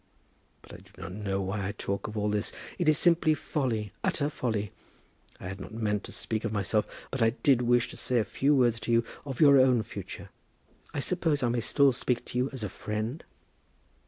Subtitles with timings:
[0.63, 2.51] But I do not know why I talk of all this.
[2.79, 4.71] It is simply folly, utter folly.
[5.39, 8.25] I had not meant to speak of myself; but I did wish to say a
[8.25, 10.29] few words to you of your own future.
[10.91, 13.23] I suppose I may still speak to you as a friend?"